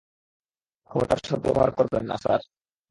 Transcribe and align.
ক্ষমতার 0.91 1.19
সদ্ব্যবহার 1.27 1.69
করবেন 1.71 2.03
না, 2.05 2.15
স্যার। 2.17 2.41